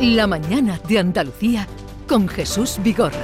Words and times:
La 0.00 0.26
mañana 0.26 0.80
de 0.88 0.98
Andalucía 0.98 1.68
con 2.08 2.26
Jesús 2.26 2.78
Vigorra. 2.82 3.22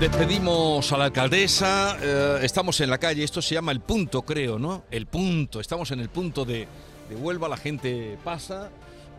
Despedimos 0.00 0.90
a 0.90 0.96
la 0.96 1.04
alcaldesa, 1.04 1.98
eh, 2.00 2.38
estamos 2.44 2.80
en 2.80 2.88
la 2.88 2.96
calle, 2.96 3.22
esto 3.22 3.42
se 3.42 3.56
llama 3.56 3.72
el 3.72 3.80
punto, 3.80 4.22
creo, 4.22 4.58
¿no? 4.58 4.84
El 4.90 5.04
punto, 5.04 5.60
estamos 5.60 5.90
en 5.90 6.00
el 6.00 6.08
punto 6.08 6.46
de, 6.46 6.66
de 7.10 7.16
Huelva, 7.16 7.46
la 7.46 7.58
gente 7.58 8.16
pasa, 8.24 8.70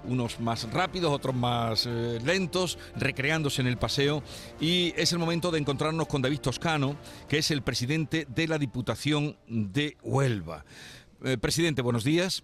unos 0.05 0.39
más 0.39 0.68
rápidos, 0.73 1.14
otros 1.14 1.36
más 1.36 1.86
eh, 1.86 2.20
lentos, 2.25 2.80
recreándose 2.96 3.62
en 3.62 3.68
el 3.68 3.78
paseo. 3.78 4.24
Y 4.60 4.96
es 4.98 5.12
el 5.12 5.20
momento 5.20 5.52
de 5.52 5.60
encontrarnos 5.60 6.08
con 6.08 6.24
David 6.24 6.39
Toscano, 6.39 6.96
que 7.30 7.38
es 7.38 7.52
el 7.52 7.62
presidente 7.62 8.26
de 8.34 8.48
la 8.48 8.58
Diputación 8.58 9.38
de 9.48 9.96
Huelva. 10.02 10.66
Eh, 11.24 11.38
presidente, 11.38 11.84
buenos 11.84 12.04
días. 12.04 12.44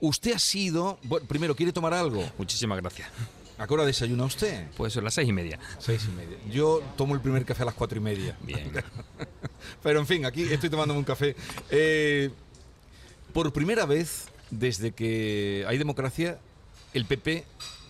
Usted 0.00 0.32
ha 0.34 0.38
sido. 0.38 0.98
Bueno, 1.02 1.26
primero, 1.26 1.54
¿quiere 1.54 1.72
tomar 1.72 1.94
algo? 1.94 2.24
Muchísimas 2.38 2.80
gracias. 2.80 3.08
¿A 3.56 3.66
qué 3.66 3.74
hora 3.74 3.84
desayuna 3.84 4.24
usted? 4.24 4.66
Pues 4.76 4.92
son 4.92 5.04
las 5.04 5.14
seis 5.14 5.28
y 5.28 5.32
media. 5.32 5.58
Seis 5.78 6.06
y 6.08 6.16
media. 6.16 6.36
Yo 6.50 6.82
tomo 6.96 7.14
el 7.14 7.20
primer 7.20 7.44
café 7.44 7.62
a 7.62 7.66
las 7.66 7.74
cuatro 7.74 7.98
y 7.98 8.00
media. 8.00 8.36
Bien. 8.42 8.72
Pero 9.82 10.00
en 10.00 10.06
fin, 10.06 10.26
aquí 10.26 10.42
estoy 10.42 10.70
tomándome 10.70 10.98
un 10.98 11.04
café. 11.04 11.36
Eh, 11.70 12.30
por 13.32 13.52
primera 13.52 13.86
vez 13.86 14.26
desde 14.50 14.92
que 14.92 15.64
hay 15.68 15.78
democracia, 15.78 16.38
el 16.92 17.06
PP 17.06 17.44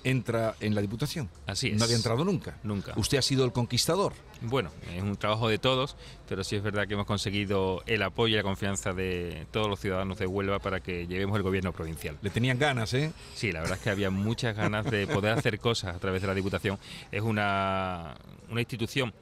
entra 0.04 0.54
en 0.60 0.74
la 0.74 0.80
Diputación. 0.80 1.28
Así 1.46 1.68
es. 1.68 1.78
No 1.78 1.84
había 1.84 1.96
entrado 1.96 2.24
nunca. 2.24 2.58
Nunca. 2.62 2.92
Usted 2.96 3.18
ha 3.18 3.22
sido 3.22 3.44
el 3.44 3.52
conquistador. 3.52 4.12
Bueno, 4.42 4.70
es 4.94 5.02
un 5.02 5.16
trabajo 5.16 5.48
de 5.48 5.58
todos, 5.58 5.96
pero 6.28 6.44
sí 6.44 6.56
es 6.56 6.62
verdad 6.62 6.86
que 6.86 6.94
hemos 6.94 7.06
conseguido 7.06 7.82
el 7.86 8.02
apoyo 8.02 8.34
y 8.34 8.36
la 8.36 8.42
confianza 8.42 8.92
de 8.92 9.46
todos 9.50 9.68
los 9.68 9.80
ciudadanos 9.80 10.18
de 10.18 10.26
Huelva 10.26 10.58
para 10.58 10.80
que 10.80 11.06
llevemos 11.06 11.36
el 11.36 11.42
gobierno 11.42 11.72
provincial. 11.72 12.18
Le 12.20 12.30
tenían 12.30 12.58
ganas, 12.58 12.92
¿eh? 12.94 13.12
Sí, 13.34 13.52
la 13.52 13.60
verdad 13.60 13.78
es 13.78 13.82
que 13.82 13.90
había 13.90 14.10
muchas 14.10 14.54
ganas 14.54 14.90
de 14.90 15.06
poder 15.06 15.38
hacer 15.38 15.58
cosas 15.58 15.96
a 15.96 15.98
través 15.98 16.20
de 16.20 16.28
la 16.28 16.34
Diputación. 16.34 16.78
Es 17.10 17.22
una, 17.22 18.14
una 18.50 18.60
institución 18.60 19.14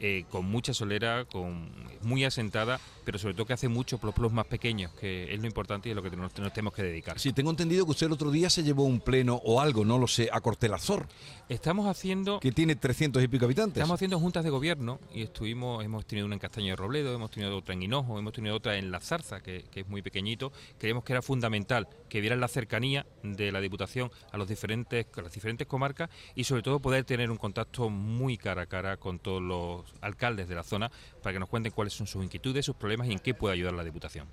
eh, 0.00 0.26
con 0.30 0.44
mucha 0.44 0.72
solera, 0.72 1.24
con, 1.24 1.70
muy 2.02 2.24
asentada, 2.24 2.80
pero 3.08 3.18
sobre 3.18 3.32
todo 3.32 3.46
que 3.46 3.54
hace 3.54 3.68
mucho 3.68 3.96
por 3.96 4.08
los 4.08 4.14
pueblos 4.14 4.34
más 4.34 4.44
pequeños, 4.44 4.92
que 4.92 5.32
es 5.32 5.40
lo 5.40 5.46
importante 5.46 5.88
y 5.88 5.92
es 5.92 5.96
lo 5.96 6.02
que 6.02 6.10
nos, 6.10 6.36
nos 6.38 6.52
tenemos 6.52 6.74
que 6.74 6.82
dedicar. 6.82 7.18
Sí, 7.18 7.32
tengo 7.32 7.48
entendido 7.48 7.86
que 7.86 7.92
usted 7.92 8.04
el 8.04 8.12
otro 8.12 8.30
día 8.30 8.50
se 8.50 8.62
llevó 8.62 8.84
un 8.84 9.00
pleno 9.00 9.40
o 9.46 9.62
algo, 9.62 9.82
no 9.82 9.96
lo 9.96 10.06
sé, 10.06 10.28
a 10.30 10.42
Cortelazor, 10.42 11.06
Estamos 11.48 11.86
haciendo 11.86 12.40
que 12.40 12.52
tiene 12.52 12.76
300 12.76 13.22
y 13.22 13.28
pico 13.28 13.46
habitantes. 13.46 13.78
Estamos 13.78 13.94
haciendo 13.94 14.20
juntas 14.20 14.44
de 14.44 14.50
gobierno 14.50 15.00
y 15.14 15.22
estuvimos, 15.22 15.82
hemos 15.82 16.04
tenido 16.04 16.26
una 16.26 16.34
en 16.34 16.40
Castaño 16.40 16.72
de 16.72 16.76
Robledo, 16.76 17.14
hemos 17.14 17.30
tenido 17.30 17.56
otra 17.56 17.72
en 17.72 17.80
Hinojo, 17.80 18.18
hemos 18.18 18.34
tenido 18.34 18.54
otra 18.54 18.76
en 18.76 18.90
La 18.90 19.00
Zarza, 19.00 19.40
que, 19.40 19.64
que 19.70 19.80
es 19.80 19.88
muy 19.88 20.02
pequeñito. 20.02 20.52
Creemos 20.78 21.04
que 21.04 21.14
era 21.14 21.22
fundamental 21.22 21.88
que 22.10 22.20
vieran 22.20 22.40
la 22.40 22.48
cercanía 22.48 23.06
de 23.22 23.50
la 23.50 23.62
Diputación 23.62 24.10
a 24.30 24.36
los 24.36 24.46
diferentes, 24.46 25.06
a 25.16 25.22
las 25.22 25.32
diferentes 25.32 25.66
comarcas 25.66 26.10
y 26.34 26.44
sobre 26.44 26.60
todo 26.60 26.80
poder 26.80 27.04
tener 27.04 27.30
un 27.30 27.38
contacto 27.38 27.88
muy 27.88 28.36
cara 28.36 28.62
a 28.62 28.66
cara 28.66 28.98
con 28.98 29.18
todos 29.18 29.40
los 29.40 29.86
alcaldes 30.02 30.48
de 30.48 30.54
la 30.54 30.64
zona 30.64 30.90
para 31.22 31.32
que 31.32 31.40
nos 31.40 31.48
cuenten 31.48 31.72
cuáles 31.72 31.94
son 31.94 32.06
sus 32.06 32.22
inquietudes, 32.22 32.66
sus 32.66 32.76
problemas 32.76 32.97
y 33.06 33.12
en 33.12 33.18
qué 33.18 33.34
puede 33.34 33.54
ayudar 33.54 33.74
la 33.74 33.84
Diputación. 33.84 34.26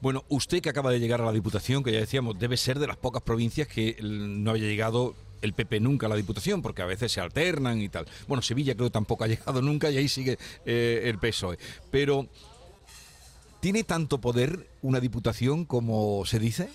Bueno, 0.00 0.24
usted 0.28 0.60
que 0.60 0.68
acaba 0.68 0.90
de 0.90 1.00
llegar 1.00 1.20
a 1.20 1.24
la 1.24 1.32
Diputación, 1.32 1.82
que 1.82 1.92
ya 1.92 2.00
decíamos, 2.00 2.38
debe 2.38 2.56
ser 2.56 2.78
de 2.78 2.86
las 2.86 2.96
pocas 2.96 3.22
provincias 3.22 3.66
que 3.66 3.96
mm, 4.00 4.42
no 4.42 4.50
había 4.50 4.68
llegado 4.68 5.14
el 5.42 5.52
PP 5.52 5.80
nunca 5.80 6.06
a 6.06 6.08
la 6.08 6.16
Diputación, 6.16 6.62
porque 6.62 6.82
a 6.82 6.86
veces 6.86 7.12
se 7.12 7.20
alternan 7.20 7.80
y 7.80 7.88
tal. 7.88 8.06
Bueno, 8.26 8.42
Sevilla 8.42 8.74
creo 8.74 8.90
tampoco 8.90 9.24
ha 9.24 9.26
llegado 9.28 9.62
nunca 9.62 9.90
y 9.90 9.96
ahí 9.96 10.08
sigue 10.08 10.38
eh, 10.64 11.02
el 11.04 11.18
PSOE. 11.18 11.58
Pero, 11.90 12.28
¿tiene 13.60 13.84
tanto 13.84 14.20
poder 14.20 14.68
una 14.82 15.00
Diputación 15.00 15.64
como 15.64 16.24
se 16.26 16.38
dice? 16.38 16.68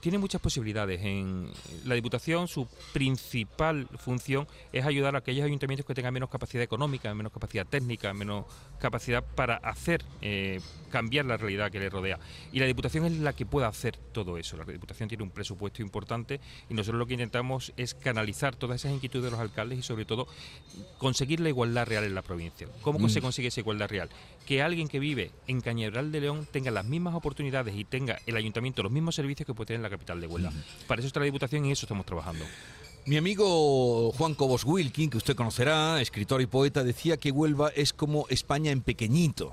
Tiene 0.00 0.18
muchas 0.18 0.40
posibilidades. 0.40 1.00
En 1.02 1.48
la 1.84 1.94
Diputación 1.94 2.48
su 2.48 2.66
principal 2.92 3.88
función 3.98 4.46
es 4.72 4.84
ayudar 4.84 5.14
a 5.14 5.18
aquellos 5.18 5.44
ayuntamientos 5.44 5.86
que 5.86 5.94
tengan 5.94 6.12
menos 6.14 6.30
capacidad 6.30 6.62
económica, 6.62 7.14
menos 7.14 7.32
capacidad 7.32 7.66
técnica, 7.66 8.12
menos 8.14 8.44
capacidad 8.80 9.22
para 9.22 9.56
hacer 9.56 10.04
eh, 10.22 10.60
cambiar 10.90 11.26
la 11.26 11.36
realidad 11.36 11.70
que 11.70 11.78
le 11.78 11.90
rodea. 11.90 12.18
Y 12.52 12.58
la 12.60 12.66
Diputación 12.66 13.04
es 13.04 13.12
la 13.18 13.32
que 13.34 13.46
puede 13.46 13.66
hacer 13.66 13.96
todo 14.12 14.38
eso. 14.38 14.56
La 14.56 14.64
Diputación 14.64 15.08
tiene 15.08 15.24
un 15.24 15.30
presupuesto 15.30 15.82
importante 15.82 16.40
y 16.68 16.74
nosotros 16.74 16.98
lo 16.98 17.06
que 17.06 17.14
intentamos 17.14 17.72
es 17.76 17.94
canalizar 17.94 18.56
todas 18.56 18.76
esas 18.80 18.92
inquietudes 18.92 19.24
de 19.24 19.30
los 19.30 19.40
alcaldes 19.40 19.78
y 19.78 19.82
sobre 19.82 20.04
todo 20.04 20.26
conseguir 20.98 21.40
la 21.40 21.48
igualdad 21.48 21.86
real 21.86 22.04
en 22.04 22.14
la 22.14 22.22
provincia. 22.22 22.68
¿Cómo 22.82 22.98
Mm. 23.00 23.10
se 23.10 23.20
consigue 23.20 23.48
esa 23.48 23.60
igualdad 23.60 23.88
real? 23.88 24.08
Que 24.50 24.62
alguien 24.62 24.88
que 24.88 24.98
vive 24.98 25.30
en 25.46 25.60
Cañaveral 25.60 26.10
de 26.10 26.22
León 26.22 26.44
tenga 26.50 26.72
las 26.72 26.84
mismas 26.84 27.14
oportunidades 27.14 27.72
y 27.76 27.84
tenga 27.84 28.18
el 28.26 28.34
ayuntamiento 28.34 28.82
los 28.82 28.90
mismos 28.90 29.14
servicios 29.14 29.46
que 29.46 29.54
puede 29.54 29.68
tener 29.68 29.78
en 29.78 29.84
la 29.84 29.90
capital 29.90 30.20
de 30.20 30.26
Huelva. 30.26 30.52
Para 30.88 30.98
eso 30.98 31.06
está 31.06 31.20
la 31.20 31.26
Diputación 31.26 31.64
y 31.64 31.68
en 31.68 31.72
eso 31.74 31.86
estamos 31.86 32.04
trabajando. 32.04 32.44
Mi 33.06 33.16
amigo 33.16 34.10
Juan 34.10 34.34
Cobos 34.34 34.64
Wilkin, 34.64 35.08
que 35.08 35.18
usted 35.18 35.36
conocerá, 35.36 36.00
escritor 36.00 36.40
y 36.40 36.46
poeta, 36.46 36.82
decía 36.82 37.16
que 37.16 37.30
Huelva 37.30 37.68
es 37.76 37.92
como 37.92 38.26
España 38.28 38.72
en 38.72 38.80
pequeñito, 38.80 39.52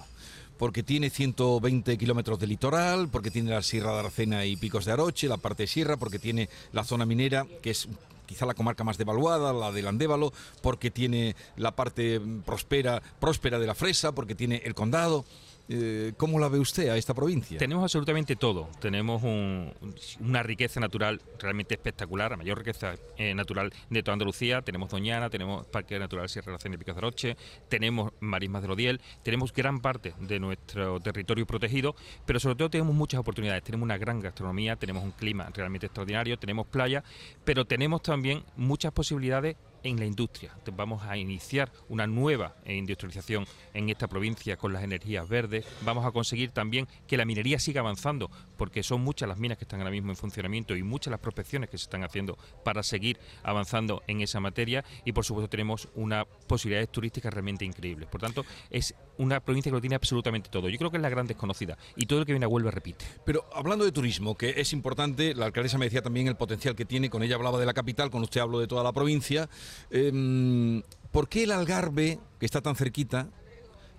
porque 0.58 0.82
tiene 0.82 1.12
120 1.12 1.96
kilómetros 1.96 2.40
de 2.40 2.48
litoral, 2.48 3.08
porque 3.08 3.30
tiene 3.30 3.52
la 3.52 3.62
Sierra 3.62 3.94
de 3.94 4.00
Aracena 4.00 4.46
y 4.48 4.56
Picos 4.56 4.86
de 4.86 4.94
Aroche, 4.94 5.28
la 5.28 5.38
parte 5.38 5.62
de 5.62 5.68
sierra, 5.68 5.98
porque 5.98 6.18
tiene 6.18 6.50
la 6.74 6.84
zona 6.84 7.06
minera, 7.06 7.46
que 7.62 7.70
es 7.70 7.88
quizá 8.28 8.46
la 8.46 8.54
comarca 8.54 8.84
más 8.84 9.00
devaluada, 9.00 9.54
la 9.54 9.72
del 9.72 9.88
Andévalo, 9.88 10.32
porque 10.62 10.92
tiene 10.92 11.36
la 11.56 11.76
parte 11.76 12.20
mm, 12.20 12.42
próspera, 12.42 13.02
próspera 13.20 13.58
de 13.58 13.66
la 13.66 13.74
Fresa, 13.74 14.12
porque 14.14 14.36
tiene 14.36 14.62
el 14.66 14.76
condado. 14.76 15.26
Eh, 15.70 16.14
¿Cómo 16.16 16.40
la 16.40 16.48
ve 16.48 16.60
usted 16.60 16.88
a 16.90 16.96
esta 16.98 17.14
provincia? 17.14 17.58
Tenemos 17.58 17.84
absolutamente 17.84 18.36
todo. 18.38 18.70
Tenemos 18.80 19.22
un- 19.24 19.74
una 20.22 20.42
riqueza 20.42 20.80
natural 20.80 21.22
realmente 21.40 21.74
espectacular, 21.76 22.32
la 22.32 22.38
mayor 22.38 22.58
riqueza 22.60 22.96
eh, 23.18 23.34
natural 23.34 23.74
de 23.90 24.02
toda 24.04 24.14
Andalucía. 24.14 24.62
Tenemos 24.62 24.90
Doñana, 24.90 25.30
tenemos 25.30 25.66
Parque 25.68 26.00
Natural 26.00 26.30
Sierra 26.30 26.56
y 26.64 26.70
Picos 26.78 26.96
de 26.96 27.00
Aroche, 27.00 27.38
tenemos 27.68 28.14
Marismas 28.22 28.62
de 28.62 28.68
Lodiel, 28.70 29.02
tenemos 29.24 29.52
gran 29.54 29.82
parte 29.82 30.14
de 30.22 30.40
nuestro 30.40 31.00
territorio 31.02 31.46
protegido, 31.46 31.96
pero 32.26 32.40
sobre 32.40 32.56
todo 32.56 32.70
tenemos 32.70 32.96
muchas 32.96 33.20
oportunidades. 33.20 33.64
Tenemos 33.64 33.84
una 33.84 33.98
gran 33.98 34.20
gastronomía, 34.22 34.78
tenemos 34.78 35.04
un 35.04 35.12
clima 35.12 35.50
realmente 35.54 35.88
extraordinario, 35.88 36.38
tenemos 36.40 36.66
playa, 36.68 37.04
pero 37.44 37.66
tenemos 37.66 38.02
también 38.02 38.44
muchas 38.56 38.94
posibilidades 38.94 39.58
en 39.88 40.00
la 40.00 40.06
industria. 40.06 40.52
Vamos 40.76 41.04
a 41.04 41.18
iniciar 41.18 41.72
una 41.90 42.08
nueva 42.08 42.56
industrialización 42.66 43.46
en 43.74 43.90
esta 43.90 44.08
provincia 44.08 44.58
con 44.58 44.74
las 44.74 44.84
energías 44.84 45.28
verdes. 45.28 45.66
Vamos 45.82 46.06
a 46.06 46.12
conseguir 46.12 46.52
también 46.52 46.88
que 47.08 47.18
la 47.18 47.26
minería 47.26 47.60
siga 47.60 47.82
avanzando, 47.82 48.30
porque 48.58 48.84
son 48.84 49.02
muchas 49.02 49.30
las 49.30 49.38
minas 49.38 49.58
que 49.58 49.64
están 49.64 49.80
ahora 49.80 49.92
mismo 49.92 50.12
en 50.12 50.18
funcionamiento 50.18 50.76
y 50.76 50.84
muchas 50.84 51.12
las 51.12 51.20
prospecciones 51.20 51.70
que 51.70 51.78
se 51.78 51.84
están 51.84 52.04
haciendo 52.04 52.38
para 52.64 52.84
seguir 52.84 53.20
avanzando 53.44 54.04
en 54.08 54.22
esa 54.22 54.40
materia. 54.40 54.84
Y 55.06 55.14
por 55.14 55.26
supuesto 55.26 55.50
tenemos 55.50 55.88
unas 55.96 56.26
posibilidades 56.48 56.92
turísticas 56.92 57.34
realmente 57.34 57.66
increíbles. 57.66 58.10
Por 58.10 58.22
tanto, 58.22 58.46
es 58.70 58.94
una 59.18 59.40
provincia 59.40 59.72
que 59.72 59.76
lo 59.76 59.82
tiene 59.82 59.96
absolutamente 59.96 60.50
todo. 60.50 60.70
Yo 60.70 60.78
creo 60.78 60.92
que 60.92 60.98
es 60.98 61.04
la 61.04 61.10
gran 61.10 61.28
desconocida 61.28 61.78
y 61.96 62.06
todo 62.06 62.20
el 62.20 62.26
que 62.26 62.34
viene 62.34 62.46
a 62.46 62.50
Huelva 62.50 62.72
repite. 62.72 63.06
Pero 63.26 63.46
hablando 63.54 63.86
de 63.86 63.92
turismo, 63.92 64.36
que 64.36 64.54
es 64.58 64.74
importante, 64.74 65.34
la 65.34 65.46
alcaldesa 65.46 65.78
me 65.78 65.86
decía 65.86 66.02
también 66.02 66.28
el 66.28 66.36
potencial 66.36 66.76
que 66.76 66.86
tiene, 66.86 67.10
con 67.10 67.24
ella 67.24 67.36
hablaba 67.36 67.60
de 67.60 67.66
la 67.66 67.74
capital, 67.74 68.10
con 68.10 68.22
usted 68.22 68.42
hablo 68.42 68.60
de 68.60 68.68
toda 68.68 68.84
la 68.84 68.92
provincia. 68.92 69.50
Em, 69.92 70.82
¿Por 71.12 71.30
qué 71.30 71.44
el 71.44 71.52
Algarve, 71.52 72.20
que 72.40 72.46
está 72.46 72.62
tan 72.62 72.76
cerquita, 72.76 73.28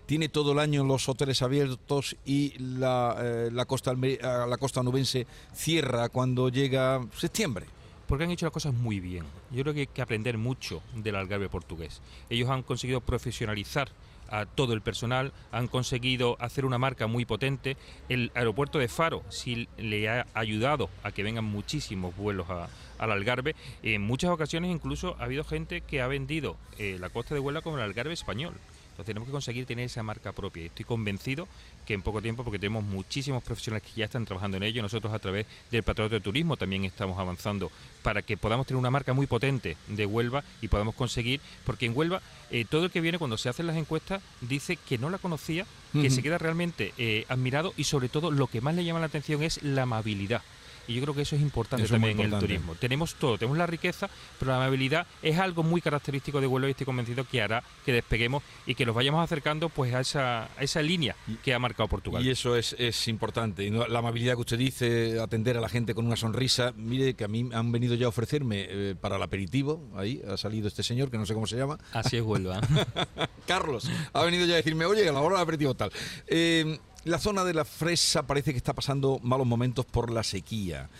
tiene 0.07 0.29
todo 0.29 0.53
el 0.53 0.59
año 0.59 0.85
los 0.85 1.09
hoteles 1.09 1.43
abiertos 1.43 2.17
y 2.25 2.57
la, 2.59 3.17
eh, 3.19 3.51
la 3.53 3.65
costa, 3.65 3.93
la 3.95 4.57
costa 4.59 4.83
nubense 4.83 5.27
cierra 5.55 6.09
cuando 6.09 6.49
llega 6.49 7.01
septiembre? 7.17 7.67
porque 8.09 8.25
han 8.25 8.31
hecho 8.31 8.47
las 8.47 8.53
cosas 8.53 8.73
muy 8.73 9.01
bien. 9.01 9.25
Yo 9.51 9.63
creo 9.63 9.75
que 9.75 9.81
hay 9.81 9.87
que 9.87 10.03
aprender 10.03 10.39
mucho 10.39 10.83
del 10.97 11.15
Algarve 11.15 11.51
portugués. 11.51 12.01
Ellos 12.31 12.49
han 12.49 12.63
conseguido 12.63 13.03
profesionalizar 13.03 13.91
a 14.31 14.47
todo 14.47 14.73
el 14.75 14.81
personal, 14.83 15.33
han 15.53 15.69
conseguido 15.69 16.37
hacer 16.41 16.65
una 16.65 16.79
marca 16.79 17.07
muy 17.07 17.25
potente. 17.25 17.77
El 18.09 18.31
aeropuerto 18.35 18.79
de 18.79 18.89
Faro 18.89 19.23
sí 19.29 19.69
le 19.77 20.09
ha 20.09 20.27
ayudado 20.35 20.91
a 21.03 21.13
que 21.13 21.23
vengan 21.23 21.45
muchísimos 21.45 22.17
vuelos 22.17 22.49
a- 22.51 22.69
al 22.99 23.13
Algarve. 23.13 23.55
En 23.83 24.03
muchas 24.03 24.31
ocasiones 24.31 24.71
incluso 24.71 25.17
ha 25.19 25.25
habido 25.25 25.45
gente 25.45 25.81
que 25.83 26.01
ha 26.03 26.07
vendido 26.09 26.57
eh, 26.79 26.97
la 27.01 27.09
costa 27.11 27.35
de 27.35 27.41
Huelva 27.41 27.63
como 27.63 27.77
el 27.77 27.83
Algarve 27.83 28.13
español. 28.15 28.55
Entonces 28.99 29.15
tenemos 29.15 29.29
que 29.29 29.33
conseguir 29.33 29.65
tener 29.65 29.85
esa 29.85 30.03
marca 30.03 30.33
propia. 30.33 30.65
Y 30.65 30.67
estoy 30.67 30.85
convencido 30.85 31.47
que 31.87 31.95
en 31.95 32.03
poco 32.03 32.21
tiempo, 32.21 32.43
porque 32.43 32.59
tenemos 32.59 32.83
muchísimos 32.83 33.45
profesionales 33.45 33.89
que 33.89 34.01
ya 34.01 34.07
están 34.07 34.25
trabajando 34.25 34.57
en 34.57 34.65
ello, 34.65 34.83
nosotros 34.83 35.13
a 35.15 35.21
través 35.21 35.47
del 35.71 35.85
Patronato 35.85 36.17
de 36.17 36.21
Turismo 36.21 36.57
también 36.57 36.85
estamos 36.85 37.17
avanzando 37.17 37.71
para 38.03 38.23
que 38.23 38.37
podamos 38.37 38.67
tener 38.67 38.77
una 38.77 38.91
marca 38.91 39.13
muy 39.13 39.29
potente 39.29 39.77
de 39.87 40.05
Huelva 40.05 40.43
y 40.61 40.67
podamos 40.67 40.97
conseguir, 40.97 41.41
porque 41.65 41.87
en 41.87 41.97
Huelva 41.97 42.21
eh, 42.51 42.65
todo 42.69 42.87
el 42.87 42.91
que 42.91 43.01
viene 43.01 43.19
cuando 43.19 43.39
se 43.39 43.49
hacen 43.49 43.69
las 43.69 43.77
encuestas 43.77 44.21
dice 44.41 44.77
que 44.77 44.99
no 44.99 45.11
la 45.11 45.19
conocía, 45.19 45.65
que 45.93 46.11
se 46.11 46.21
queda 46.21 46.39
realmente 46.39 46.93
eh, 46.99 47.25
admirado 47.29 47.75
y 47.77 47.85
sobre 47.85 48.09
todo 48.09 48.33
lo 48.33 48.49
que 48.49 48.61
más 48.61 48.75
le 48.75 48.85
llama 48.85 48.99
la 48.99 49.07
atención 49.07 49.45
es 49.45 49.63
la 49.63 49.83
amabilidad. 49.83 50.43
Y 50.89 50.95
yo 50.95 51.03
creo 51.03 51.15
que 51.15 51.23
eso 51.23 51.37
es 51.37 51.43
importante 51.43 51.85
Eso 51.85 51.95
también 51.95 52.19
en 52.19 52.33
el 52.33 52.41
turismo. 52.41 52.75
Tenemos 52.75 53.15
todo, 53.15 53.39
tenemos 53.39 53.59
la 53.59 53.67
riqueza, 53.67 54.09
pero 54.39 54.51
la 54.51 54.57
amabilidad 54.57 55.07
es 55.23 55.39
algo 55.39 55.63
muy 55.63 55.81
característico 55.81 56.41
de 56.41 56.47
Huelva 56.47 56.69
y 56.69 56.73
estoy 56.73 56.87
convencido 56.87 57.25
que 57.25 57.43
hará 57.43 57.63
que 57.85 57.93
despeguemos 57.93 58.43
y 58.67 58.75
que 58.75 58.87
nos 58.87 58.95
vayamos 58.95 59.23
acercando 59.23 59.69
pues 59.69 59.95
a 59.95 60.01
esa, 60.01 60.45
a 60.45 60.63
esa 60.63 60.83
línea 60.83 61.15
que 61.43 61.55
ha 61.55 61.59
marcado 61.59 61.89
Portugal. 61.89 62.25
Y 62.25 62.31
eso 62.31 62.57
es, 62.57 62.75
es 62.79 63.07
importante. 63.09 63.65
Y 63.65 63.71
la 63.71 63.99
amabilidad 63.99 64.35
que 64.35 64.41
usted 64.41 64.59
dice, 64.59 65.21
atender 65.21 65.57
a 65.57 65.61
la 65.61 65.69
gente 65.69 65.95
con 65.95 66.07
una 66.07 66.17
sonrisa. 66.17 66.73
Mire 66.77 67.15
que 67.15 67.25
a 67.25 67.29
mí 67.29 67.49
han 67.53 67.71
venido 67.71 67.95
ya 67.95 68.07
a 68.07 68.09
ofrecerme 68.09 68.67
eh, 68.69 68.95
para 68.99 69.17
el 69.17 69.23
aperitivo. 69.23 69.91
Ahí 69.95 70.23
ha 70.29 70.37
salido 70.37 70.69
este 70.69 70.83
señor, 70.83 71.11
que 71.11 71.19
no 71.19 71.27
sé 71.27 71.35
cómo 71.35 71.47
se 71.47 71.57
llama. 71.57 71.79
Así 71.93 72.17
es 72.17 72.23
Huelva. 72.23 72.61
Carlos, 73.47 73.91
ha 74.13 74.23
venido 74.25 74.47
ya 74.47 74.55
a 74.55 74.57
decirme, 74.57 74.85
oye, 74.87 75.09
a 75.09 75.13
la 75.13 75.21
hora 75.21 75.37
del 75.37 75.43
aperitivo 75.43 75.75
tal. 75.75 75.91
Eh, 76.27 76.79
la 77.09 77.19
zona 77.19 77.43
de 77.43 77.55
la 77.55 77.65
fresa 77.65 78.27
parece 78.27 78.53
que 78.53 78.59
está 78.59 78.75
pasando 78.75 79.19
malos 79.23 79.47
momentos 79.47 79.87
por 79.87 80.11
la 80.11 80.23
sequía. 80.23 80.91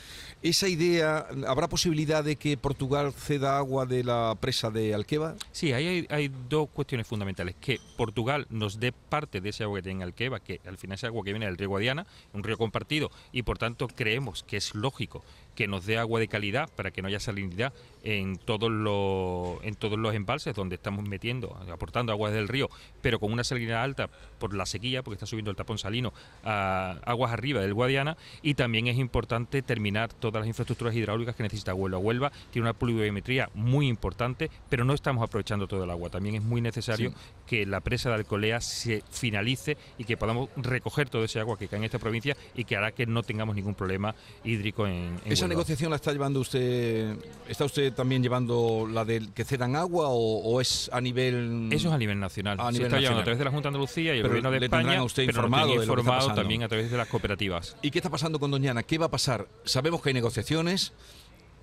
Esa 0.41 0.69
idea, 0.69 1.27
¿habrá 1.49 1.69
posibilidad 1.69 2.23
de 2.23 2.37
que 2.37 2.57
Portugal 2.57 3.13
ceda 3.13 3.59
agua 3.59 3.87
de 3.87 4.05
la 4.05 4.37
presa 4.41 4.71
de 4.71 4.95
Alqueva? 4.95 5.35
Sí, 5.51 5.73
hay, 5.73 6.07
hay 6.11 6.31
dos 6.49 6.69
cuestiones 6.69 7.09
fundamentales. 7.09 7.57
Que 7.61 7.81
Portugal 7.97 8.47
nos 8.49 8.79
dé 8.79 8.93
parte 8.93 9.41
de 9.41 9.49
ese 9.49 9.65
agua 9.65 9.79
que 9.79 9.83
tiene 9.83 9.99
en 9.99 10.03
Alqueva, 10.05 10.39
que 10.39 10.61
al 10.65 10.79
final 10.79 10.95
es 10.95 11.03
agua 11.03 11.25
que 11.25 11.33
viene 11.33 11.47
del 11.47 11.59
río 11.59 11.71
Guadiana, 11.71 12.07
un 12.33 12.45
río 12.45 12.57
compartido, 12.57 13.11
y 13.33 13.43
por 13.43 13.59
tanto 13.59 13.89
creemos 13.89 14.45
que 14.45 14.59
es 14.59 14.77
lógico 14.77 15.25
que 15.57 15.67
nos 15.67 15.87
dé 15.87 15.99
agua 15.99 16.21
de 16.21 16.29
calidad 16.29 16.71
para 16.77 16.93
que 16.93 17.03
no 17.03 17.09
haya 17.09 17.19
salinidad 17.19 17.73
en 18.05 18.37
todos 18.37 18.71
los 18.71 19.59
en 19.65 19.75
todos 19.75 19.99
los 19.99 20.15
embalses 20.15 20.55
donde 20.55 20.77
estamos 20.77 21.09
metiendo, 21.09 21.57
aportando 21.73 22.13
agua 22.13 22.31
del 22.31 22.47
río, 22.47 22.71
pero 23.03 23.19
con 23.19 23.33
una 23.33 23.43
salinidad 23.43 23.83
alta 23.83 24.09
por 24.39 24.55
la 24.55 24.67
sequía, 24.67 25.03
porque 25.03 25.17
está 25.17 25.27
subiendo 25.27 25.51
el 25.51 25.57
tapón 25.57 25.77
salino 25.77 26.13
a 26.45 27.01
aguas 27.05 27.33
arriba 27.33 27.61
del 27.61 27.75
Guadiana, 27.75 28.17
y 28.41 28.55
también 28.55 28.87
es 28.87 28.99
importante 28.99 29.61
terminar 29.63 30.13
todas 30.31 30.43
las 30.43 30.49
infraestructuras 30.49 30.95
hidráulicas 30.95 31.35
que 31.37 31.43
necesita 31.43 31.75
Huelva. 31.75 31.99
Huelva 31.99 32.33
tiene 32.51 32.67
una 32.69 32.73
pluviometría 32.79 33.51
muy 33.55 33.89
importante, 33.89 34.51
pero 34.69 34.85
no 34.85 34.95
estamos 34.95 35.23
aprovechando 35.23 35.67
todo 35.67 35.85
el 35.85 35.91
agua. 35.91 36.11
También 36.11 36.35
es 36.37 36.43
muy 36.43 36.61
necesario 36.61 37.11
Sí. 37.11 37.17
que 37.47 37.67
la 37.67 37.81
presa 37.81 38.09
de 38.11 38.17
Alcolea 38.17 38.61
se 38.61 39.03
finalice 39.11 39.77
y 39.99 40.05
que 40.05 40.17
podamos 40.17 40.49
recoger 40.57 41.09
todo 41.09 41.25
ese 41.25 41.41
agua 41.41 41.59
que 41.59 41.69
cae 41.69 41.79
en 41.79 41.85
esta 41.85 41.99
provincia 41.99 42.37
y 42.55 42.65
que 42.65 42.77
hará 42.77 42.93
que 42.93 43.07
no 43.07 43.23
tengamos 43.23 43.55
ningún 43.57 43.75
problema 43.75 44.15
hídrico 44.45 44.87
en, 44.87 44.93
en 44.95 45.33
¿Esa 45.33 45.45
Huelva. 45.45 45.49
negociación 45.49 45.91
la 45.91 45.97
está 45.97 46.13
llevando 46.13 46.41
usted? 46.41 47.17
¿Está 47.49 47.65
usted 47.65 47.93
también 47.93 48.23
llevando 48.23 48.89
la 48.91 49.05
del 49.05 49.33
que 49.33 49.45
cedan 49.45 49.77
agua 49.77 50.09
o, 50.09 50.39
o 50.41 50.61
es 50.61 50.91
a 50.93 51.01
nivel.? 51.01 51.69
Eso 51.73 51.89
es 51.89 51.95
a 51.95 51.99
nivel 51.99 52.19
nacional. 52.21 52.59
A 52.61 52.67
Se 52.67 52.73
nivel 52.73 52.87
está 52.87 53.01
llevando 53.01 53.21
nacional. 53.21 53.21
a 53.21 53.25
través 53.25 53.39
de 53.39 53.45
la 53.45 53.51
Junta 53.51 53.63
de 53.63 53.69
Andalucía 53.69 54.15
y 54.15 54.17
el 54.19 54.23
Pero 54.23 54.29
Gobierno 54.29 54.51
de 54.51 54.61
le 54.61 54.67
España, 54.67 54.99
a 54.99 55.05
usted 55.05 55.27
pero 55.27 55.39
informado 55.39 55.73
está 55.73 55.83
informado 55.85 56.35
también 56.35 56.63
a 56.63 56.69
través 56.69 56.91
de 56.91 56.97
las 56.97 57.09
cooperativas. 57.09 57.77
¿Y 57.83 57.91
qué 57.91 57.99
está 57.99 58.11
pasando 58.11 58.39
con 58.39 58.51
Doñana? 58.51 58.83
¿Qué 58.83 58.99
va 58.99 59.07
a 59.07 59.11
pasar? 59.11 59.47
Sabemos 59.65 60.03
que 60.03 60.11
hay 60.11 60.15
negociaciones. 60.19 60.93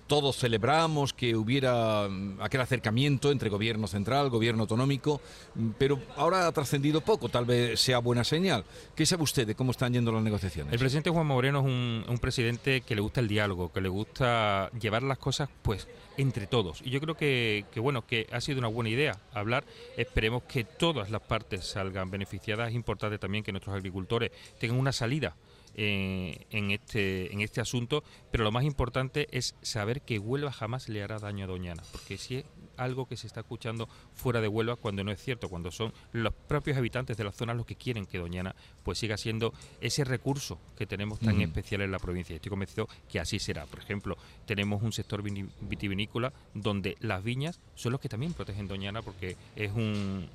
Todos 0.06 0.36
celebramos 0.36 1.12
que 1.12 1.34
hubiera 1.34 2.08
mm, 2.08 2.40
aquel 2.40 2.60
acercamiento 2.60 3.32
entre 3.32 3.50
gobierno 3.50 3.88
central, 3.88 4.30
gobierno 4.30 4.62
autonómico, 4.62 5.20
mm, 5.56 5.70
pero 5.78 6.00
ahora 6.16 6.46
ha 6.46 6.52
trascendido 6.52 7.00
poco, 7.00 7.28
tal 7.28 7.44
vez 7.44 7.80
sea 7.80 7.98
buena 7.98 8.22
señal. 8.22 8.64
¿Qué 8.94 9.04
sabe 9.04 9.24
usted 9.24 9.46
de 9.48 9.56
cómo 9.56 9.72
están 9.72 9.92
yendo 9.92 10.12
las 10.12 10.22
negociaciones? 10.22 10.72
El 10.72 10.78
presidente 10.78 11.10
Juan 11.10 11.26
Moreno 11.26 11.58
es 11.58 11.64
un, 12.08 12.18
presidente 12.20 12.82
que 12.82 12.94
le 12.94 13.00
gusta 13.00 13.20
el 13.20 13.26
diálogo, 13.26 13.72
que 13.72 13.80
le 13.80 13.88
gusta 13.88 14.70
llevar 14.80 15.02
las 15.02 15.18
cosas 15.18 15.48
pues 15.62 15.88
entre 16.16 16.46
todos. 16.46 16.82
Y 16.84 16.90
yo 16.90 17.00
creo 17.00 17.16
que, 17.16 17.64
que, 17.72 17.80
bueno, 17.80 18.06
que 18.06 18.28
ha 18.30 18.40
sido 18.40 18.60
una 18.60 18.68
buena 18.68 18.90
idea 18.90 19.18
hablar. 19.34 19.64
Esperemos 19.96 20.44
que 20.44 20.62
todas 20.62 21.10
las 21.10 21.22
partes 21.22 21.66
salgan 21.66 22.12
beneficiadas. 22.12 22.68
Es 22.68 22.74
importante 22.76 23.18
también 23.18 23.42
que 23.42 23.50
nuestros 23.50 23.74
agricultores 23.74 24.30
tengan 24.60 24.78
una 24.78 24.92
salida 24.92 25.34
eh, 25.78 26.46
en, 26.50 26.70
este, 26.70 27.32
en 27.34 27.42
este 27.42 27.60
asunto, 27.60 28.02
pero 28.30 28.44
lo 28.44 28.50
más 28.50 28.64
importante 28.64 29.28
es 29.30 29.54
saber 29.60 30.00
que 30.00 30.18
Huelva 30.18 30.50
jamás 30.50 30.88
le 30.88 31.02
hará 31.02 31.18
daño 31.18 31.44
a 31.44 31.48
Doñana, 31.48 31.82
porque 31.92 32.16
si 32.16 32.36
es 32.36 32.44
algo 32.78 33.06
que 33.06 33.16
se 33.16 33.26
está 33.26 33.40
escuchando 33.40 33.86
fuera 34.14 34.40
de 34.40 34.48
Huelva 34.48 34.76
cuando 34.76 35.04
no 35.04 35.10
es 35.12 35.22
cierto, 35.22 35.48
cuando 35.48 35.70
son 35.70 35.92
los 36.12 36.32
propios 36.32 36.78
habitantes 36.78 37.16
de 37.16 37.24
la 37.24 37.32
zona 37.32 37.52
los 37.52 37.66
que 37.66 37.76
quieren 37.76 38.06
que 38.06 38.18
Doñana 38.18 38.54
pues 38.84 38.98
siga 38.98 39.18
siendo 39.18 39.52
ese 39.80 40.04
recurso 40.04 40.58
que 40.78 40.86
tenemos 40.86 41.20
tan 41.20 41.40
especial 41.40 41.82
en 41.82 41.92
la 41.92 41.98
provincia. 41.98 42.34
Estoy 42.34 42.50
convencido 42.50 42.88
que 43.08 43.20
así 43.20 43.38
será. 43.38 43.66
Por 43.66 43.80
ejemplo, 43.80 44.16
tenemos 44.46 44.82
un 44.82 44.92
sector 44.92 45.22
vitivinícola 45.22 46.32
donde 46.54 46.96
las 47.00 47.22
viñas 47.22 47.60
son 47.74 47.92
los 47.92 48.00
que 48.00 48.08
también 48.08 48.32
protegen 48.32 48.66
Doñana 48.66 49.02
porque 49.02 49.36
es 49.56 49.72
un 49.72 50.28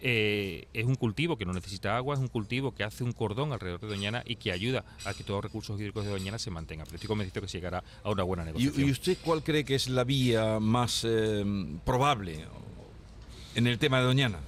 eh, 0.00 0.68
es 0.72 0.84
un 0.84 0.94
cultivo 0.94 1.36
que 1.36 1.44
no 1.46 1.52
necesita 1.52 1.96
agua, 1.96 2.14
es 2.14 2.20
un 2.20 2.28
cultivo 2.28 2.74
que 2.74 2.84
hace 2.84 3.02
un 3.04 3.12
cordón 3.12 3.52
alrededor 3.52 3.80
de 3.80 3.88
Doñana 3.88 4.22
y 4.26 4.36
que 4.36 4.52
ayuda 4.52 4.84
a 5.04 5.14
que 5.14 5.24
todos 5.24 5.38
los 5.38 5.44
recursos 5.44 5.80
hídricos 5.80 6.04
de 6.04 6.10
Doñana 6.10 6.38
se 6.38 6.50
mantengan. 6.50 6.86
Pero 6.86 6.96
estoy 6.96 7.08
convencido 7.08 7.42
que 7.42 7.48
se 7.48 7.58
llegará 7.58 7.82
a 8.02 8.10
una 8.10 8.22
buena 8.22 8.42
¿Y, 8.42 8.46
negociación. 8.46 8.88
y 8.88 8.90
usted 8.90 9.18
cuál 9.24 9.42
cree 9.42 9.64
que 9.64 9.74
es 9.74 9.88
la 9.88 10.04
vía 10.04 10.60
más 10.60 11.02
eh, 11.04 11.44
probable 11.84 12.44
en 13.54 13.66
el 13.66 13.78
tema 13.78 13.98
de 14.00 14.04
Doñana? 14.04 14.38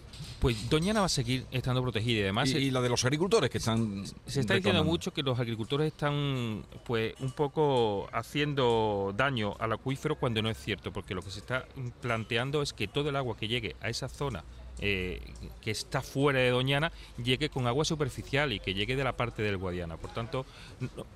Pues 0.40 0.70
Doñana 0.70 1.00
va 1.00 1.06
a 1.06 1.08
seguir 1.08 1.46
estando 1.50 1.82
protegida 1.82 2.18
y 2.18 2.22
además 2.22 2.50
Y, 2.50 2.58
y 2.58 2.70
la 2.70 2.80
de 2.80 2.88
los 2.88 3.04
agricultores 3.04 3.50
que 3.50 3.58
están. 3.58 4.04
Se 4.26 4.38
está 4.40 4.54
diciendo 4.54 4.84
mucho 4.84 5.12
que 5.12 5.22
los 5.24 5.38
agricultores 5.40 5.88
están 5.88 6.64
pues 6.84 7.14
un 7.18 7.32
poco 7.32 8.08
haciendo 8.12 9.12
daño 9.16 9.56
al 9.58 9.72
acuífero 9.72 10.14
cuando 10.14 10.40
no 10.40 10.48
es 10.48 10.56
cierto, 10.58 10.92
porque 10.92 11.14
lo 11.14 11.22
que 11.22 11.30
se 11.32 11.40
está 11.40 11.66
planteando 12.00 12.62
es 12.62 12.72
que 12.72 12.86
todo 12.86 13.08
el 13.08 13.16
agua 13.16 13.36
que 13.36 13.48
llegue 13.48 13.74
a 13.80 13.88
esa 13.88 14.08
zona 14.08 14.44
eh, 14.80 15.20
que 15.60 15.70
está 15.70 16.02
fuera 16.02 16.40
de 16.40 16.50
Doñana 16.50 16.92
llegue 17.22 17.48
con 17.48 17.66
agua 17.66 17.84
superficial 17.84 18.52
y 18.52 18.60
que 18.60 18.74
llegue 18.74 18.96
de 18.96 19.04
la 19.04 19.16
parte 19.16 19.42
del 19.42 19.56
Guadiana. 19.56 19.96
Por 19.96 20.12
tanto, 20.12 20.46
no, 20.80 21.06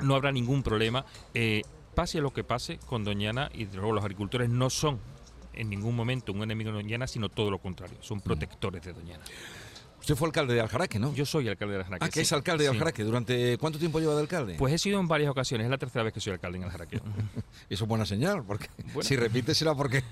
no 0.00 0.14
habrá 0.14 0.32
ningún 0.32 0.62
problema. 0.62 1.04
eh, 1.34 1.62
pase 1.94 2.20
lo 2.20 2.32
que 2.32 2.44
pase 2.44 2.78
con 2.86 3.02
Doñana 3.02 3.50
y 3.52 3.64
luego 3.66 3.90
los 3.90 4.04
agricultores 4.04 4.48
no 4.48 4.70
son 4.70 5.00
en 5.52 5.68
ningún 5.68 5.96
momento 5.96 6.32
un 6.32 6.44
enemigo 6.44 6.70
de 6.70 6.76
Doñana, 6.76 7.08
sino 7.08 7.28
todo 7.28 7.50
lo 7.50 7.58
contrario, 7.58 7.96
son 8.00 8.20
protectores 8.20 8.84
de 8.84 8.92
Doñana. 8.92 9.24
Usted 10.08 10.16
fue 10.18 10.28
alcalde 10.28 10.54
de 10.54 10.62
Aljaraque, 10.62 10.98
¿no? 10.98 11.12
Yo 11.14 11.26
soy 11.26 11.48
alcalde 11.50 11.74
de 11.74 11.80
Aljaraque. 11.80 12.02
ah, 12.02 12.08
que 12.08 12.14
sí. 12.14 12.20
es 12.20 12.32
alcalde 12.32 12.64
de 12.64 12.70
Sí. 12.70 12.76
Aljaraque. 12.76 13.04
¿Durante 13.04 13.58
cuánto 13.58 13.78
tiempo 13.78 14.00
lleva 14.00 14.14
de 14.14 14.22
alcalde? 14.22 14.54
Pues 14.54 14.72
he 14.72 14.78
sido 14.78 14.98
en 15.00 15.06
varias 15.06 15.30
ocasiones, 15.30 15.66
es 15.66 15.70
la 15.70 15.76
tercera 15.76 16.02
vez 16.02 16.14
que 16.14 16.20
soy 16.20 16.32
alcalde 16.32 16.56
en 16.56 16.64
Aljaraque. 16.64 16.96
Eso 17.68 17.84
es 17.84 17.88
buena 17.88 18.06
señal, 18.06 18.42
porque 18.42 18.68
Bueno. 18.94 19.02
si 19.02 19.16
repite 19.16 19.54
será 19.54 19.74
porque... 19.76 20.02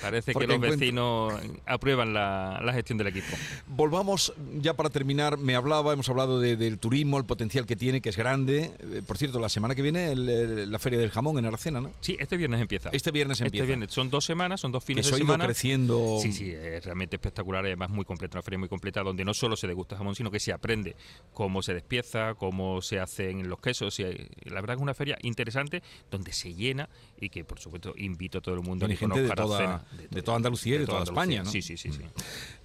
Parece 0.00 0.32
Porque 0.32 0.46
que 0.46 0.52
los 0.52 0.56
encuentro- 0.62 0.78
vecinos 0.78 1.34
aprueban 1.66 2.14
la, 2.14 2.60
la 2.64 2.72
gestión 2.72 2.96
del 2.98 3.08
equipo. 3.08 3.26
Volvamos 3.66 4.32
ya 4.60 4.74
para 4.74 4.88
terminar. 4.88 5.36
Me 5.36 5.56
hablaba, 5.56 5.92
hemos 5.94 6.08
hablado 6.08 6.38
de- 6.38 6.56
del 6.56 6.78
turismo, 6.78 7.18
el 7.18 7.24
potencial 7.24 7.66
que 7.66 7.74
tiene, 7.74 8.00
que 8.00 8.10
es 8.10 8.16
grande. 8.16 8.70
Eh, 8.78 9.02
por 9.04 9.18
cierto, 9.18 9.40
la 9.40 9.48
semana 9.48 9.74
que 9.74 9.82
viene 9.82 10.12
el- 10.12 10.28
el- 10.28 10.70
la 10.70 10.78
Feria 10.78 11.00
del 11.00 11.10
Jamón 11.10 11.38
en 11.38 11.46
Aracena, 11.46 11.80
¿no? 11.80 11.90
Sí, 12.00 12.16
este 12.20 12.36
viernes 12.36 12.60
empieza. 12.60 12.90
Este 12.92 13.10
viernes 13.10 13.38
Este 13.40 13.46
empieza. 13.48 13.66
viernes. 13.66 13.92
Son 13.92 14.10
dos 14.10 14.24
semanas, 14.24 14.60
son 14.60 14.70
dos 14.70 14.84
Que 14.84 14.88
fines 14.92 15.06
eso 15.06 15.16
de 15.16 15.22
semana. 15.22 15.44
creciendo. 15.46 16.18
Sí, 16.22 16.32
sí, 16.32 16.52
es 16.52 16.84
realmente 16.84 17.16
espectacular 17.16 17.64
además 17.64 17.90
muy 17.90 18.04
completa, 18.04 18.38
una 18.38 18.42
feria 18.42 18.58
muy 18.60 18.68
completa 18.68 19.02
donde 19.02 19.24
no 19.24 19.34
solo 19.40 19.56
se 19.56 19.66
degusta 19.66 19.96
jamón, 19.96 20.14
sino 20.14 20.30
que 20.30 20.38
se 20.38 20.52
aprende 20.52 20.94
cómo 21.32 21.62
se 21.62 21.74
despieza, 21.74 22.34
cómo 22.34 22.82
se 22.82 23.00
hacen 23.00 23.48
los 23.48 23.58
quesos. 23.60 23.98
Y 23.98 24.04
eh, 24.04 24.28
la 24.44 24.60
verdad 24.60 24.74
que 24.74 24.78
es 24.80 24.82
una 24.82 24.94
feria 24.94 25.18
interesante 25.22 25.82
donde 26.10 26.32
se 26.32 26.54
llena 26.54 26.88
y 27.20 27.28
que, 27.30 27.44
por 27.44 27.58
supuesto, 27.58 27.94
invito 27.96 28.38
a 28.38 28.40
todo 28.40 28.54
el 28.54 28.60
mundo 28.62 28.86
Viene 28.86 28.94
a 28.94 28.98
que 28.98 29.06
gente 29.06 29.22
de 29.22 29.30
toda- 29.34 29.56
Aracena, 29.58 29.84
de 30.10 30.22
toda 30.22 30.36
Andalucía 30.36 30.76
y 30.76 30.78
de 30.78 30.86
toda 30.86 30.98
Andalucía. 31.00 31.22
España, 31.22 31.42
¿no? 31.44 31.50
Sí, 31.50 31.62
sí, 31.62 31.76
sí. 31.76 31.90
sí. 31.92 32.02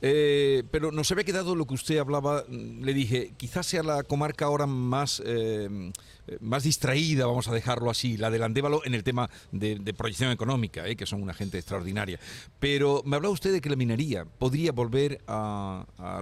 Eh, 0.01 0.63
pero 0.71 0.91
nos 0.91 1.11
había 1.11 1.23
quedado 1.23 1.55
lo 1.55 1.65
que 1.65 1.73
usted 1.73 1.97
hablaba, 1.97 2.43
mm, 2.47 2.83
le 2.83 2.93
dije, 2.93 3.33
quizás 3.37 3.65
sea 3.65 3.81
la 3.83 4.03
comarca 4.03 4.45
ahora 4.45 4.65
más, 4.67 5.21
eh, 5.25 5.91
eh, 6.27 6.37
más 6.41 6.63
distraída, 6.63 7.25
vamos 7.25 7.47
a 7.47 7.53
dejarlo 7.53 7.89
así, 7.89 8.17
la 8.17 8.29
del 8.29 8.43
Andévalo 8.43 8.81
en 8.85 8.93
el 8.93 9.03
tema 9.03 9.29
de, 9.51 9.75
de 9.79 9.93
proyección 9.93 10.31
económica, 10.31 10.87
eh, 10.87 10.95
que 10.95 11.05
son 11.05 11.21
una 11.23 11.33
gente 11.33 11.57
extraordinaria. 11.57 12.19
Pero 12.59 13.01
me 13.05 13.15
hablaba 13.15 13.33
usted 13.33 13.51
de 13.53 13.61
que 13.61 13.69
la 13.69 13.75
minería 13.75 14.25
podría 14.25 14.71
volver 14.71 15.21
a, 15.27 15.85
a 15.97 16.21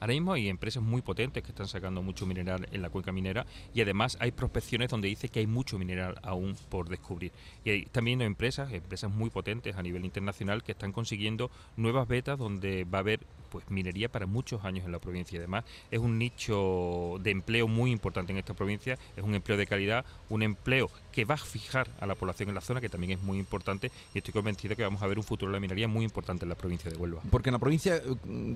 Ahora 0.00 0.12
mismo 0.12 0.32
hay 0.32 0.48
empresas 0.48 0.82
muy 0.82 1.00
potentes 1.00 1.42
que 1.42 1.50
están 1.50 1.68
sacando 1.68 2.02
mucho 2.02 2.26
mineral 2.26 2.68
en 2.70 2.82
la 2.82 2.90
cuenca 2.90 3.12
minera 3.12 3.46
y 3.72 3.80
además 3.80 4.16
hay 4.20 4.32
prospecciones 4.32 4.90
donde 4.90 5.08
dice 5.08 5.28
que 5.28 5.40
hay 5.40 5.46
mucho 5.46 5.78
mineral 5.78 6.18
aún 6.22 6.56
por 6.68 6.88
descubrir. 6.88 7.32
Y 7.64 7.70
hay 7.70 7.86
también 7.86 8.20
empresas, 8.22 8.72
empresas 8.72 9.10
muy 9.10 9.30
potentes 9.30 9.76
a 9.76 9.82
nivel 9.82 10.04
internacional 10.04 10.62
que 10.62 10.72
están 10.72 10.92
consiguiendo 10.92 11.50
nuevas 11.76 12.06
vetas 12.08 12.38
donde 12.38 12.84
va 12.84 12.98
a 12.98 13.00
haber 13.00 13.20
pues 13.54 13.70
minería 13.70 14.08
para 14.08 14.26
muchos 14.26 14.64
años 14.64 14.84
en 14.84 14.90
la 14.90 14.98
provincia. 14.98 15.38
Además 15.38 15.64
es 15.90 16.00
un 16.00 16.18
nicho 16.18 17.18
de 17.20 17.30
empleo 17.30 17.68
muy 17.68 17.92
importante 17.92 18.32
en 18.32 18.38
esta 18.38 18.52
provincia, 18.52 18.98
es 19.16 19.22
un 19.22 19.34
empleo 19.34 19.56
de 19.56 19.66
calidad, 19.66 20.04
un 20.28 20.42
empleo 20.42 20.90
que 21.12 21.24
va 21.24 21.36
a 21.36 21.38
fijar 21.38 21.88
a 22.00 22.06
la 22.06 22.16
población 22.16 22.48
en 22.48 22.56
la 22.56 22.60
zona, 22.60 22.80
que 22.80 22.88
también 22.88 23.12
es 23.12 23.22
muy 23.22 23.38
importante 23.38 23.92
y 24.12 24.18
estoy 24.18 24.32
convencido 24.32 24.74
que 24.74 24.82
vamos 24.82 25.02
a 25.02 25.06
ver 25.06 25.18
un 25.18 25.24
futuro 25.24 25.52
de 25.52 25.56
la 25.56 25.60
minería 25.60 25.86
muy 25.86 26.04
importante 26.04 26.44
en 26.44 26.48
la 26.48 26.56
provincia 26.56 26.90
de 26.90 26.96
Huelva. 26.96 27.22
Porque 27.30 27.50
en 27.50 27.52
la 27.52 27.60
provincia, 27.60 28.02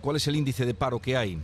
¿cuál 0.00 0.16
es 0.16 0.26
el 0.26 0.34
índice 0.34 0.66
de 0.66 0.74
paro 0.74 0.97
que 1.00 1.16
hay? 1.16 1.38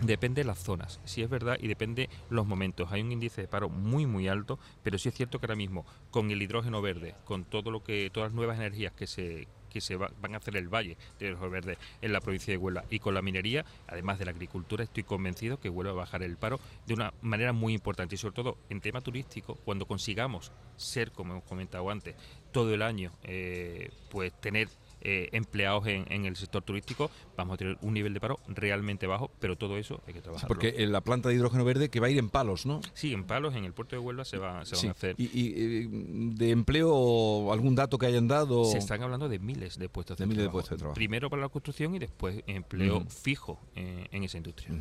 Depende 0.00 0.42
de 0.42 0.46
las 0.46 0.58
zonas, 0.58 1.00
sí 1.04 1.22
es 1.22 1.30
verdad, 1.30 1.56
y 1.58 1.68
depende 1.68 2.10
los 2.28 2.46
momentos. 2.46 2.92
Hay 2.92 3.00
un 3.00 3.12
índice 3.12 3.40
de 3.40 3.48
paro 3.48 3.70
muy 3.70 4.04
muy 4.04 4.28
alto, 4.28 4.58
pero 4.82 4.98
sí 4.98 5.08
es 5.08 5.14
cierto 5.14 5.38
que 5.38 5.46
ahora 5.46 5.56
mismo 5.56 5.86
con 6.10 6.30
el 6.30 6.42
hidrógeno 6.42 6.82
verde, 6.82 7.14
con 7.24 7.44
todo 7.44 7.70
lo 7.70 7.82
que 7.82 8.10
todas 8.12 8.30
las 8.30 8.36
nuevas 8.36 8.58
energías 8.58 8.92
que 8.92 9.06
se 9.06 9.48
que 9.76 9.80
se 9.82 9.96
van 9.96 10.32
a 10.32 10.38
hacer 10.38 10.56
el 10.56 10.68
valle 10.68 10.96
de 11.18 11.32
los 11.32 11.50
verdes 11.50 11.76
en 12.00 12.10
la 12.10 12.22
provincia 12.22 12.50
de 12.50 12.56
Huelva. 12.56 12.84
Y 12.88 12.98
con 12.98 13.12
la 13.12 13.20
minería, 13.20 13.66
además 13.86 14.18
de 14.18 14.24
la 14.24 14.30
agricultura, 14.30 14.84
estoy 14.84 15.02
convencido 15.02 15.60
que 15.60 15.68
vuelve 15.68 15.90
a 15.90 15.94
bajar 15.94 16.22
el 16.22 16.38
paro 16.38 16.58
de 16.86 16.94
una 16.94 17.12
manera 17.20 17.52
muy 17.52 17.74
importante 17.74 18.14
y 18.14 18.18
sobre 18.18 18.34
todo 18.34 18.56
en 18.70 18.80
tema 18.80 19.02
turístico, 19.02 19.56
cuando 19.66 19.84
consigamos 19.84 20.50
ser, 20.76 21.12
como 21.12 21.34
hemos 21.34 21.44
comentado 21.44 21.90
antes, 21.90 22.14
todo 22.52 22.72
el 22.72 22.80
año, 22.80 23.12
eh, 23.22 23.90
pues 24.10 24.32
tener 24.40 24.70
eh, 25.08 25.28
empleados 25.30 25.86
en, 25.86 26.26
el 26.26 26.34
sector 26.34 26.64
turístico, 26.64 27.12
vamos 27.36 27.54
a 27.54 27.58
tener 27.58 27.78
un 27.80 27.94
nivel 27.94 28.12
de 28.12 28.18
paro 28.18 28.40
realmente 28.48 29.06
bajo, 29.06 29.30
pero 29.38 29.54
todo 29.54 29.78
eso 29.78 30.02
hay 30.04 30.14
que 30.14 30.20
trabajar. 30.20 30.48
porque 30.48 30.74
en 30.78 30.90
la 30.90 31.00
planta 31.00 31.28
de 31.28 31.36
hidrógeno 31.36 31.64
verde 31.64 31.90
que 31.90 32.00
va 32.00 32.08
a 32.08 32.10
ir 32.10 32.18
en 32.18 32.28
palos, 32.28 32.66
¿no? 32.66 32.80
Sí, 32.92 33.12
en 33.12 33.22
palos, 33.22 33.54
en 33.54 33.64
el 33.64 33.72
puerto 33.72 33.94
de 33.94 34.00
Huelva 34.00 34.24
se, 34.24 34.36
va, 34.36 34.64
se 34.64 34.74
van 34.74 34.88
a 34.88 34.90
hacer. 34.90 35.14
¿Y, 35.16 35.86
de 36.34 36.50
empleo, 36.50 37.52
algún 37.52 37.76
dato 37.76 37.98
que 37.98 38.06
hayan 38.06 38.26
dado? 38.26 38.64
Se 38.64 38.78
están 38.78 39.00
hablando 39.00 39.28
de 39.28 39.38
miles 39.38 39.78
de 39.78 39.88
puestos 39.88 40.18
de, 40.18 40.26
miles 40.26 40.38
trabajo. 40.38 40.50
de 40.50 40.52
puestos 40.52 40.70
de 40.70 40.76
trabajo. 40.78 40.94
Primero 40.96 41.30
para 41.30 41.42
la 41.42 41.50
construcción 41.50 41.94
y 41.94 42.00
después 42.00 42.42
empleo 42.48 43.04
fijo 43.08 43.60
en, 43.76 44.24
esa 44.24 44.38
industria. 44.38 44.74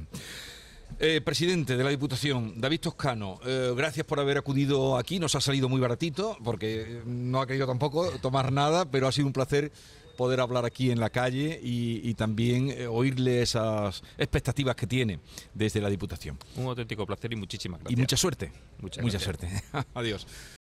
Eh, 1.00 1.22
presidente 1.22 1.78
de 1.78 1.84
la 1.84 1.92
Diputación, 1.92 2.60
David 2.60 2.80
Toscano, 2.80 3.40
eh, 3.46 3.74
gracias 3.76 4.08
por 4.08 4.20
haber 4.20 4.40
acudido 4.40 4.98
aquí. 4.98 5.20
Nos 5.20 5.36
ha 5.36 5.42
salido 5.42 5.70
muy 5.70 5.80
baratito 5.80 6.36
porque 6.44 7.02
no 7.06 7.42
ha 7.42 7.46
querido 7.46 7.68
tampoco 7.68 8.10
tomar 8.22 8.52
nada, 8.52 8.86
pero 8.86 9.08
ha 9.08 9.12
sido 9.12 9.28
un 9.28 9.34
placer 9.34 9.72
poder 10.16 10.40
hablar 10.40 10.66
aquí 10.66 10.92
en 10.92 11.00
la 11.00 11.10
calle 11.10 11.60
y, 11.62 12.14
también 12.16 12.70
eh, 12.70 12.88
oírle 12.88 13.42
esas 13.42 14.02
expectativas 14.18 14.76
que 14.76 14.88
tiene 14.88 15.20
desde 15.54 15.82
la 15.82 15.90
Diputación. 15.90 16.38
Un 16.56 16.68
auténtico 16.68 17.06
placer 17.06 17.34
y 17.34 17.36
muchísimas 17.36 17.80
gracias. 17.80 17.98
Y 17.98 18.02
mucha 18.02 18.18
suerte. 18.18 18.52
mucha 18.80 19.20
suerte. 19.20 19.50
Adiós. 19.94 20.26